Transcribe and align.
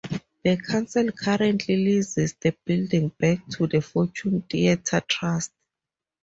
The 0.43 0.57
council 0.57 1.11
currently 1.11 1.75
leases 1.75 2.33
the 2.33 2.55
building 2.65 3.09
back 3.19 3.47
to 3.49 3.67
the 3.67 3.81
Fortune 3.83 4.41
Theatre 4.49 5.03
Trust. 5.07 5.51